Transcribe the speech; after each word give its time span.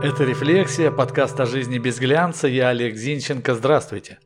Это 0.00 0.22
«Рефлексия», 0.24 0.92
подкаст 0.92 1.40
о 1.40 1.44
жизни 1.44 1.78
без 1.78 1.98
глянца. 1.98 2.46
Я 2.46 2.68
Олег 2.68 2.94
Зинченко. 2.94 3.56
Здравствуйте. 3.56 4.20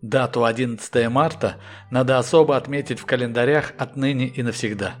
Дату 0.00 0.44
11 0.44 1.08
марта 1.08 1.56
надо 1.90 2.18
особо 2.18 2.56
отметить 2.56 3.00
в 3.00 3.06
календарях 3.06 3.72
отныне 3.76 4.28
и 4.28 4.44
навсегда. 4.44 4.94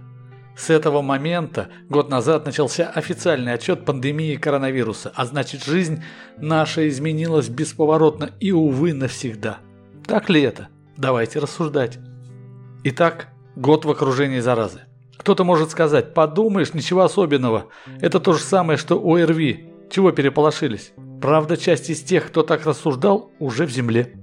С 0.56 0.68
этого 0.68 1.00
момента 1.00 1.68
год 1.88 2.10
назад 2.10 2.44
начался 2.44 2.88
официальный 2.88 3.52
отчет 3.52 3.84
пандемии 3.84 4.34
коронавируса, 4.34 5.12
а 5.14 5.26
значит 5.26 5.64
жизнь 5.64 6.02
наша 6.38 6.88
изменилась 6.88 7.48
бесповоротно 7.48 8.30
и, 8.40 8.50
увы, 8.50 8.94
навсегда. 8.94 9.58
Так 10.08 10.28
ли 10.28 10.42
это? 10.42 10.68
Давайте 10.96 11.38
рассуждать. 11.38 11.98
Итак, 12.82 13.28
год 13.54 13.84
в 13.84 13.90
окружении 13.90 14.40
заразы. 14.40 14.80
Кто-то 15.16 15.44
может 15.44 15.70
сказать, 15.70 16.14
подумаешь, 16.14 16.74
ничего 16.74 17.02
особенного. 17.02 17.66
Это 18.00 18.20
то 18.20 18.32
же 18.32 18.40
самое, 18.40 18.78
что 18.78 18.96
ОРВИ. 18.96 19.72
Чего 19.90 20.12
переполошились? 20.12 20.92
Правда, 21.20 21.56
часть 21.56 21.90
из 21.90 22.02
тех, 22.02 22.26
кто 22.26 22.42
так 22.42 22.66
рассуждал, 22.66 23.30
уже 23.38 23.66
в 23.66 23.70
земле. 23.70 24.14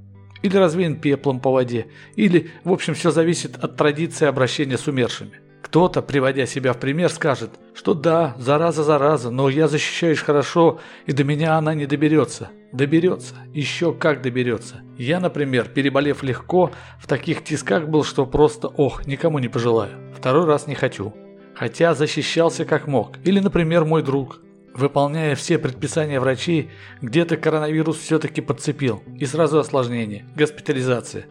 Или 0.42 0.58
развеян 0.58 0.98
пеплом 0.98 1.40
по 1.40 1.52
воде. 1.52 1.88
Или, 2.16 2.52
в 2.64 2.72
общем, 2.72 2.94
все 2.94 3.12
зависит 3.12 3.64
от 3.64 3.78
традиции 3.78 4.28
обращения 4.28 4.78
с 4.78 4.88
умершими. 4.88 5.40
Кто-то, 5.62 6.02
приводя 6.02 6.46
себя 6.46 6.74
в 6.74 6.78
пример, 6.78 7.10
скажет, 7.10 7.52
что 7.74 7.94
да, 7.94 8.36
зараза, 8.38 8.84
зараза, 8.84 9.32
но 9.32 9.50
я 9.50 9.68
защищаюсь 9.68 10.20
хорошо, 10.20 10.80
и 11.06 11.14
до 11.14 11.24
меня 11.24 11.56
она 11.58 11.74
не 11.74 11.86
доберется. 11.86 12.50
Доберется. 12.74 13.36
Еще 13.54 13.94
как 13.94 14.24
доберется. 14.24 14.82
Я, 14.98 15.20
например, 15.20 15.70
переболев 15.70 16.24
легко, 16.24 16.72
в 17.00 17.08
таких 17.08 17.44
тисках 17.44 17.88
был, 17.88 18.04
что 18.04 18.26
просто, 18.26 18.68
ох, 18.68 19.06
никому 19.06 19.38
не 19.38 19.48
пожелаю. 19.48 19.92
Второй 20.18 20.46
раз 20.46 20.66
не 20.66 20.74
хочу. 20.74 21.14
Хотя 21.54 21.94
защищался 21.94 22.66
как 22.66 22.88
мог. 22.88 23.18
Или, 23.26 23.40
например, 23.40 23.86
мой 23.86 24.02
друг. 24.02 24.42
Выполняя 24.74 25.36
все 25.36 25.60
предписания 25.60 26.20
врачей, 26.20 26.72
где-то 27.00 27.38
коронавирус 27.38 28.00
все-таки 28.00 28.42
подцепил. 28.42 29.04
И 29.20 29.26
сразу 29.28 29.60
осложнение– 29.60 30.26
госпитализация. 30.36 31.28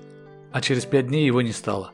А 0.52 0.61
через 0.61 0.86
пять 0.86 1.08
дней 1.08 1.27
его 1.27 1.42
не 1.42 1.50
стало. 1.50 1.91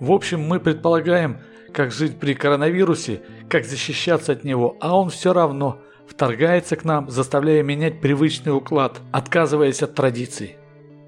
В 0.00 0.10
общем, 0.10 0.40
мы 0.40 0.58
предполагаем, 0.58 1.38
как 1.72 1.92
жить 1.92 2.18
при 2.18 2.34
коронавирусе, 2.34 3.22
как 3.48 3.64
защищаться 3.64 4.32
от 4.32 4.42
него, 4.42 4.76
а 4.80 4.98
он 4.98 5.10
все 5.10 5.32
равно 5.32 5.80
вторгается 6.12 6.76
к 6.76 6.84
нам, 6.84 7.10
заставляя 7.10 7.62
менять 7.62 8.00
привычный 8.00 8.54
уклад, 8.54 9.00
отказываясь 9.12 9.82
от 9.82 9.94
традиций. 9.94 10.56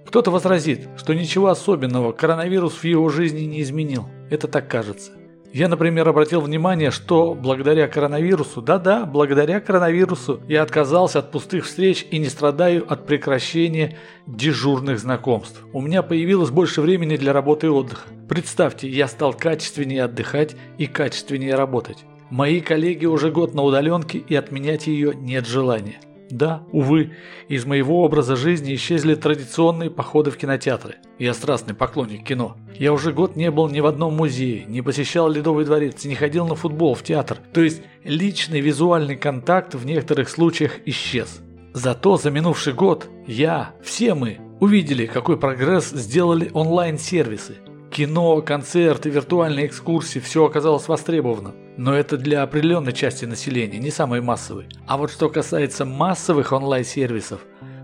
Кто-то 0.07 0.31
возразит, 0.31 0.89
что 0.97 1.15
ничего 1.15 1.49
особенного 1.49 2.13
коронавирус 2.13 2.75
в 2.75 2.85
его 2.85 3.09
жизни 3.11 3.41
не 3.41 3.61
изменил. 3.61 4.09
Это 4.31 4.49
так 4.49 4.69
кажется. 4.69 5.13
Я, 5.53 5.69
например, 5.69 6.09
обратил 6.09 6.41
внимание, 6.41 6.91
что 6.91 7.35
благодаря 7.35 7.87
коронавирусу, 7.87 8.61
да-да, 8.61 9.05
благодаря 9.05 9.61
коронавирусу, 9.61 10.41
я 10.49 10.63
отказался 10.63 11.21
от 11.21 11.31
пустых 11.31 11.67
встреч 11.67 12.07
и 12.11 12.19
не 12.19 12.27
страдаю 12.27 12.91
от 12.91 13.07
прекращения 13.07 13.97
дежурных 14.27 14.99
знакомств. 14.99 15.63
У 15.73 15.81
меня 15.81 16.03
появилось 16.03 16.51
больше 16.51 16.81
времени 16.81 17.17
для 17.17 17.33
работы 17.33 17.69
и 17.69 17.71
отдыха. 17.71 18.09
Представьте, 18.29 18.89
я 18.89 19.07
стал 19.07 19.33
качественнее 19.33 20.05
отдыхать 20.05 20.57
и 20.79 20.87
качественнее 20.87 21.55
работать. 21.55 22.05
Мои 22.35 22.61
коллеги 22.61 23.07
уже 23.07 23.31
год 23.31 23.55
на 23.55 23.63
удаленке 23.63 24.19
и 24.19 24.35
отменять 24.35 24.89
ее 24.89 25.15
нет 25.15 25.47
желания. 25.47 26.01
Да, 26.31 26.65
увы, 26.73 27.13
из 27.47 27.65
моего 27.65 28.03
образа 28.03 28.35
жизни 28.35 28.75
исчезли 28.75 29.15
традиционные 29.15 29.89
походы 29.89 30.33
в 30.33 30.37
кинотеатры. 30.37 30.97
Я 31.21 31.33
страстный 31.33 31.77
поклонник 31.77 32.27
кино. 32.27 32.57
Я 32.77 32.93
уже 32.93 33.13
год 33.13 33.37
не 33.37 33.53
был 33.53 33.69
ни 33.69 33.79
в 33.79 33.87
одном 33.87 34.17
музее, 34.17 34.65
не 34.67 34.83
посещал 34.83 35.31
Ледовый 35.31 35.65
дворец, 35.65 36.05
не 36.05 36.17
ходил 36.17 36.45
на 36.49 36.57
футбол, 36.57 36.97
в 36.97 37.05
театр. 37.05 37.39
То 37.53 37.61
есть 37.61 37.83
личный 38.03 38.61
визуальный 38.61 39.15
контакт 39.15 39.77
в 39.77 39.87
некоторых 39.87 40.29
случаях 40.29 40.81
исчез. 40.87 41.41
Зато 41.73 42.17
за 42.17 42.33
минувший 42.33 42.73
год 42.73 43.09
я, 43.29 43.77
все 43.81 44.15
мы, 44.15 44.39
увидели, 44.59 45.07
какой 45.07 45.39
прогресс 45.39 45.91
сделали 45.91 46.51
онлайн-сервисы. 46.53 47.59
Кино, 47.93 48.43
концерты, 48.43 49.09
виртуальные 49.09 49.67
экскурсии– 49.67 50.19
все 50.19 50.45
оказалось 50.45 50.89
востребовано. 50.89 51.55
Но 51.77 51.95
это 51.95 52.17
для 52.17 52.43
определенной 52.43 52.93
части 52.93 53.25
населения, 53.25 53.79
не 53.79 53.91
самой 53.91 54.21
массовой. 54.21 54.67
А 54.87 54.97
вот 54.97 55.11
что 55.11 55.29
касается 55.29 55.85
массовых 55.85 56.53
онлайн-сервисов, 56.53 57.41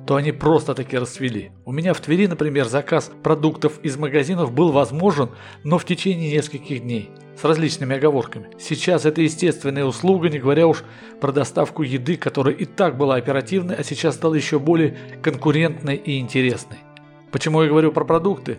то 0.07 0.17
они 0.17 0.33
просто-таки 0.33 0.97
расцвели. 0.97 1.51
У 1.65 1.73
меня 1.73 1.93
в 1.93 2.01
Твери, 2.01 2.27
например, 2.27 2.67
заказ 2.67 3.11
продуктов 3.23 3.81
из 3.83 3.97
магазинов 3.97 4.53
был 4.53 4.73
возможен, 4.73 5.31
но 5.65 5.79
в 5.79 5.85
течение 5.85 6.33
нескольких 6.33 6.83
дней. 6.83 7.11
С 7.41 7.45
различными 7.45 7.97
оговорками. 7.97 8.51
Сейчас 8.59 9.07
это 9.07 9.23
естественная 9.23 9.85
услуга, 9.85 10.29
не 10.29 10.39
говоря 10.39 10.67
уж 10.67 10.85
про 11.21 11.33
доставку 11.33 11.83
еды, 11.83 12.17
которая 12.17 12.55
и 12.55 12.65
так 12.67 12.97
была 12.97 13.17
оперативной, 13.17 13.77
а 13.77 13.83
сейчас 13.83 14.17
стала 14.17 14.35
еще 14.35 14.59
более 14.59 14.97
конкурентной 15.23 15.97
и 15.97 16.19
интересной. 16.19 16.79
Почему 17.31 17.63
я 17.63 17.69
говорю 17.69 17.93
про 17.93 18.05
продукты? 18.05 18.59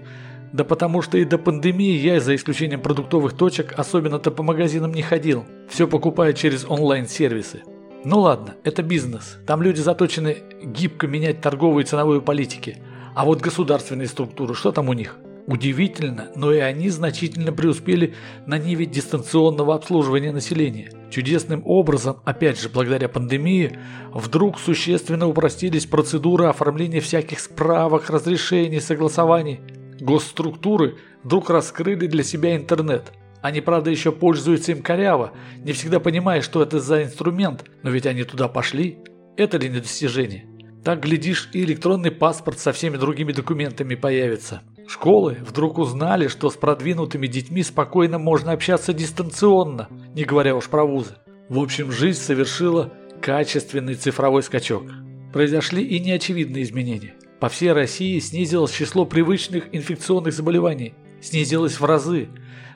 Да 0.53 0.65
потому 0.65 1.01
что 1.01 1.17
и 1.17 1.23
до 1.23 1.37
пандемии 1.37 1.97
я, 1.97 2.19
за 2.19 2.35
исключением 2.35 2.81
продуктовых 2.81 3.33
точек, 3.33 3.73
особенно-то 3.77 4.31
по 4.31 4.43
магазинам 4.43 4.93
не 4.93 5.01
ходил. 5.01 5.45
Все 5.69 5.87
покупаю 5.87 6.33
через 6.33 6.65
онлайн-сервисы. 6.67 7.63
Ну 8.03 8.19
ладно, 8.19 8.55
это 8.63 8.83
бизнес. 8.83 9.37
Там 9.45 9.61
люди 9.61 9.79
заточены 9.79 10.37
гибко 10.63 11.07
менять 11.07 11.39
торговую 11.39 11.83
и 11.83 11.87
ценовую 11.87 12.21
политики. 12.21 12.77
А 13.15 13.25
вот 13.25 13.41
государственные 13.41 14.07
структуры, 14.07 14.53
что 14.53 14.71
там 14.71 14.89
у 14.89 14.93
них? 14.93 15.17
Удивительно, 15.47 16.29
но 16.35 16.53
и 16.53 16.59
они 16.59 16.89
значительно 16.89 17.51
преуспели 17.51 18.13
на 18.45 18.57
ниве 18.57 18.85
дистанционного 18.85 19.75
обслуживания 19.75 20.31
населения. 20.31 20.91
Чудесным 21.09 21.61
образом, 21.65 22.17
опять 22.25 22.59
же 22.59 22.69
благодаря 22.69 23.09
пандемии, 23.09 23.77
вдруг 24.13 24.59
существенно 24.59 25.27
упростились 25.27 25.85
процедуры 25.85 26.45
оформления 26.45 27.01
всяких 27.01 27.39
справок, 27.39 28.09
разрешений, 28.09 28.79
согласований. 28.79 29.59
Госструктуры 30.01 30.97
вдруг 31.23 31.51
раскрыли 31.51 32.07
для 32.07 32.23
себя 32.23 32.55
интернет. 32.55 33.13
Они, 33.43 33.61
правда, 33.61 33.91
еще 33.91 34.11
пользуются 34.11 34.71
им 34.71 34.81
коряво, 34.81 35.31
не 35.59 35.73
всегда 35.73 35.99
понимая, 35.99 36.41
что 36.41 36.63
это 36.63 36.79
за 36.79 37.03
инструмент, 37.03 37.65
но 37.83 37.91
ведь 37.91 38.07
они 38.07 38.23
туда 38.23 38.47
пошли. 38.47 38.97
Это 39.37 39.57
ли 39.57 39.69
не 39.69 39.79
достижение? 39.79 40.47
Так, 40.83 41.01
глядишь, 41.01 41.49
и 41.53 41.63
электронный 41.63 42.09
паспорт 42.09 42.57
со 42.57 42.71
всеми 42.73 42.97
другими 42.97 43.31
документами 43.31 43.93
появится. 43.93 44.63
Школы 44.87 45.37
вдруг 45.39 45.77
узнали, 45.77 46.27
что 46.27 46.49
с 46.49 46.55
продвинутыми 46.55 47.27
детьми 47.27 47.61
спокойно 47.61 48.17
можно 48.17 48.53
общаться 48.53 48.93
дистанционно, 48.93 49.87
не 50.15 50.23
говоря 50.23 50.55
уж 50.55 50.67
про 50.67 50.83
вузы. 50.83 51.15
В 51.47 51.59
общем, 51.59 51.91
жизнь 51.91 52.19
совершила 52.19 52.91
качественный 53.21 53.93
цифровой 53.93 54.41
скачок. 54.41 54.83
Произошли 55.31 55.83
и 55.83 55.99
неочевидные 55.99 56.63
изменения. 56.63 57.13
По 57.41 57.49
всей 57.49 57.71
России 57.71 58.19
снизилось 58.19 58.71
число 58.71 59.03
привычных 59.03 59.69
инфекционных 59.71 60.31
заболеваний. 60.31 60.93
Снизилось 61.21 61.79
в 61.79 61.83
разы. 61.83 62.29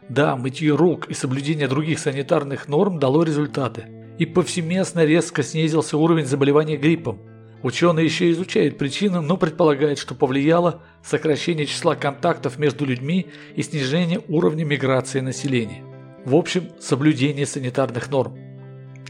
Да, 0.10 0.36
мытье 0.36 0.76
рук 0.76 1.08
и 1.08 1.14
соблюдение 1.14 1.68
других 1.68 2.00
санитарных 2.00 2.68
норм 2.68 2.98
дало 2.98 3.22
результаты. 3.22 3.86
И 4.18 4.26
повсеместно 4.26 5.06
резко 5.06 5.44
снизился 5.44 6.00
уровень 6.00 6.26
заболевания 6.26 6.78
гриппом. 6.78 7.20
Ученые 7.62 8.06
еще 8.06 8.32
изучают 8.32 8.80
причины, 8.80 9.22
но 9.22 9.38
предполагают, 9.38 10.00
что 10.00 10.16
повлияло 10.16 10.82
сокращение 11.04 11.68
числа 11.68 11.96
контактов 11.96 12.58
между 12.58 12.86
людьми 12.86 13.28
и 13.56 13.62
снижение 13.62 14.20
уровня 14.28 14.66
миграции 14.66 15.20
населения. 15.20 15.84
В 16.26 16.34
общем, 16.34 16.70
соблюдение 16.80 17.46
санитарных 17.46 18.10
норм. 18.10 18.36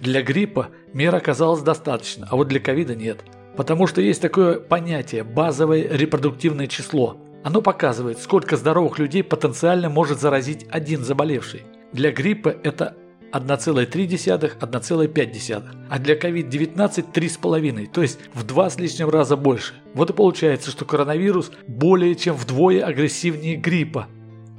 Для 0.01 0.22
гриппа 0.22 0.67
мер 0.91 1.16
оказалось 1.16 1.61
достаточно, 1.61 2.27
а 2.29 2.35
вот 2.35 2.49
для 2.49 2.59
ковида 2.59 2.93
нет– 2.93 3.23
Потому 3.55 3.88
что 3.88 4.01
есть 4.01 4.21
такое 4.21 4.59
понятие– 4.59 5.23
базовое 5.25 5.88
репродуктивное 5.89 6.67
число. 6.67 7.17
Оно 7.43 7.61
показывает, 7.61 8.19
сколько 8.19 8.57
здоровых 8.57 8.99
людей 8.99 9.23
потенциально 9.23 9.89
может 9.89 10.19
заразить 10.19 10.67
один 10.69 11.03
заболевший. 11.03 11.63
Для 11.93 12.11
гриппа 12.11 12.49
это 12.49 12.97
1,3-1,5, 13.31 15.63
а 15.90 15.99
для 15.99 16.16
COVID-19 16.16 17.05
3,5, 17.13 17.87
то 17.91 18.02
есть 18.02 18.19
в 18.34 18.43
два 18.43 18.69
с 18.69 18.78
лишним 18.79 19.09
раза 19.09 19.37
больше. 19.37 19.73
Вот 19.93 20.09
и 20.09 20.13
получается, 20.13 20.72
что 20.72 20.85
коронавирус 20.85 21.52
более 21.67 22.16
чем 22.16 22.35
вдвое 22.35 22.84
агрессивнее 22.84 23.57
гриппа, 23.57 24.07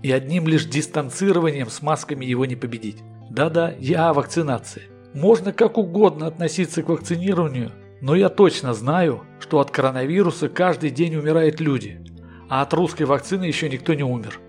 и 0.02 0.12
одним 0.12 0.46
лишь 0.46 0.66
дистанцированием 0.66 1.70
с 1.70 1.80
масками 1.82 2.24
его 2.24 2.44
не 2.44 2.54
победить. 2.54 2.98
Да-да, 3.30 3.74
я 3.78 4.10
о 4.10 4.14
вакцинации. 4.14 4.82
Можно 5.14 5.52
как 5.52 5.78
угодно 5.78 6.26
относиться 6.26 6.82
к 6.82 6.88
вакцинированию, 6.88 7.70
но 8.00 8.14
я 8.14 8.28
точно 8.28 8.74
знаю, 8.74 9.22
что 9.40 9.60
от 9.60 9.70
коронавируса 9.70 10.48
каждый 10.48 10.90
день 10.90 11.16
умирают 11.16 11.60
люди, 11.60 12.00
а 12.48 12.62
от 12.62 12.72
русской 12.74 13.04
вакцины 13.04 13.44
еще 13.44 13.68
никто 13.68 13.94
не 13.94 14.02
умер. 14.02 14.40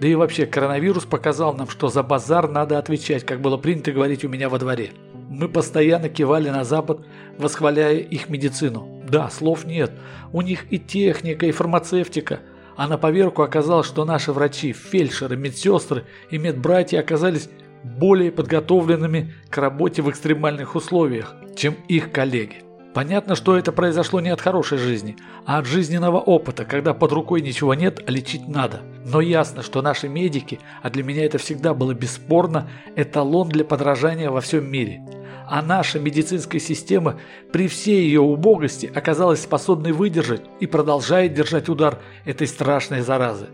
Да 0.00 0.06
и 0.06 0.14
вообще, 0.14 0.46
коронавирус 0.46 1.04
показал 1.04 1.54
нам, 1.54 1.68
что 1.68 1.88
за 1.88 2.02
базар 2.02 2.48
надо 2.48 2.78
отвечать, 2.78 3.24
как 3.24 3.40
было 3.40 3.56
принято 3.56 3.90
говорить 3.90 4.24
у 4.24 4.28
меня 4.28 4.48
во 4.48 4.58
дворе. 4.58 4.90
Мы 5.28 5.48
постоянно 5.48 6.08
кивали 6.08 6.50
на 6.50 6.64
Запад, 6.64 7.04
восхваляя 7.36 7.96
их 7.96 8.28
медицину. 8.28 9.02
Да, 9.08 9.28
слов 9.28 9.64
нет. 9.64 9.92
У 10.32 10.42
них 10.42 10.72
и 10.72 10.78
техника, 10.78 11.46
и 11.46 11.52
фармацевтика. 11.52 12.40
А 12.76 12.86
на 12.86 12.96
поверку 12.96 13.42
оказалось, 13.42 13.88
что 13.88 14.04
наши 14.04 14.32
врачи, 14.32 14.72
фельдшеры, 14.72 15.36
медсестры 15.36 16.04
и 16.30 16.38
медбратья 16.38 17.00
оказались 17.00 17.50
более 17.82 18.30
подготовленными 18.30 19.34
к 19.50 19.58
работе 19.58 20.02
в 20.02 20.10
экстремальных 20.10 20.76
условиях, 20.76 21.34
чем 21.56 21.74
их 21.88 22.12
коллеги. 22.12 22.67
Понятно, 22.94 23.34
что 23.34 23.56
это 23.56 23.70
произошло 23.70 24.20
не 24.20 24.30
от 24.30 24.40
хорошей 24.40 24.78
жизни, 24.78 25.16
а 25.44 25.58
от 25.58 25.66
жизненного 25.66 26.18
опыта, 26.18 26.64
когда 26.64 26.94
под 26.94 27.12
рукой 27.12 27.42
ничего 27.42 27.74
нет, 27.74 28.02
а 28.06 28.10
лечить 28.10 28.48
надо. 28.48 28.80
Но 29.04 29.20
ясно, 29.20 29.62
что 29.62 29.82
наши 29.82 30.08
медики, 30.08 30.58
а 30.82 30.90
для 30.90 31.04
меня 31.04 31.24
это 31.24 31.38
всегда 31.38 31.74
было 31.74 31.92
бесспорно, 31.92 32.70
эталон 32.96 33.48
для 33.50 33.64
подражания 33.64 34.30
во 34.30 34.40
всем 34.40 34.70
мире. 34.70 35.02
А 35.46 35.62
наша 35.62 35.98
медицинская 35.98 36.60
система 36.60 37.20
при 37.52 37.68
всей 37.68 38.04
ее 38.04 38.20
убогости 38.20 38.90
оказалась 38.92 39.42
способной 39.42 39.92
выдержать 39.92 40.42
и 40.60 40.66
продолжает 40.66 41.34
держать 41.34 41.68
удар 41.68 41.98
этой 42.24 42.46
страшной 42.46 43.02
заразы. 43.02 43.48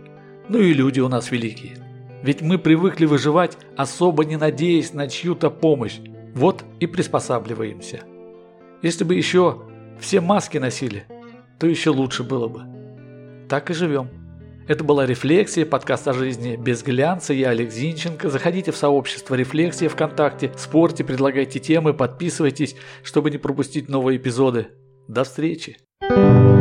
Ну 0.48 0.58
и 0.58 0.72
люди 0.72 1.00
у 1.00 1.08
нас 1.08 1.31
великие. 1.31 1.76
Ведь 2.22 2.40
мы 2.40 2.58
привыкли 2.58 3.04
выживать, 3.04 3.58
особо 3.76 4.25
не 4.25 4.36
надеясь 4.36 4.94
на 4.94 5.08
чью-то 5.08 5.50
помощь. 5.50 5.98
Вот 6.34 6.64
и 6.81 6.86
приспосабливаемся. 6.86 8.00
Если 8.84 9.02
бы 9.02 9.14
еще 9.14 9.62
все 9.98 10.20
маски 10.20 10.58
носили, 10.58 11.06
то 11.58 11.66
еще 11.66 11.88
лучше 11.88 12.22
было 12.22 12.48
бы. 12.48 13.46
Так 13.48 13.70
и 13.70 13.72
живем. 13.72 14.10
Это 14.69 14.84
была 14.84 15.06
«Рефлексия», 15.06 15.64
подкаст 15.64 16.06
о 16.06 16.12
жизни 16.12 16.56
без 16.56 16.82
глянца. 16.82 17.32
Я 17.32 17.48
Олег 17.48 17.70
Зинченко. 17.70 18.28
Заходите 18.28 18.72
в 18.72 18.76
сообщество 18.76 19.36
«Рефлексия» 19.36 19.88
ВКонтакте, 19.88 20.52
спорьте, 20.58 21.02
предлагайте 21.02 21.60
темы, 21.60 21.94
подписывайтесь, 21.94 22.76
чтобы 23.02 23.31
не 23.31 23.38
пропустить 23.38 23.88
новые 23.88 24.19
эпизоды. 24.19 24.66
До 25.08 25.25
встречи! 25.25 25.78
thank 26.02 26.48
you 26.48 26.54